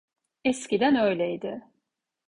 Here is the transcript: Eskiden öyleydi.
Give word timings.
Eskiden 0.45 0.95
öyleydi. 0.95 1.61